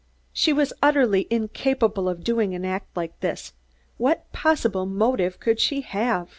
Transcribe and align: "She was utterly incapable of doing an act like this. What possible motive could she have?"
"She 0.33 0.51
was 0.51 0.73
utterly 0.81 1.27
incapable 1.29 2.09
of 2.09 2.23
doing 2.23 2.55
an 2.55 2.65
act 2.65 2.97
like 2.97 3.19
this. 3.19 3.53
What 3.97 4.33
possible 4.33 4.87
motive 4.87 5.39
could 5.39 5.59
she 5.59 5.81
have?" 5.81 6.29